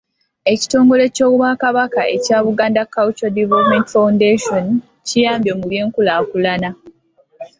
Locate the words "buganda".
2.45-2.83